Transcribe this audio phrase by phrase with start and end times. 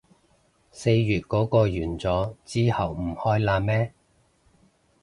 [0.71, 3.93] 四月嗰個完咗，之後唔開喇咩